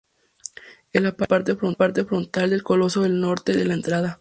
Él 0.93 1.05
aparece 1.05 1.51
en 1.51 1.57
la 1.61 1.73
parte 1.77 2.03
frontal 2.05 2.49
del 2.49 2.63
coloso 2.63 3.03
del 3.03 3.21
norte 3.21 3.53
de 3.53 3.65
la 3.65 3.75
entrada. 3.75 4.09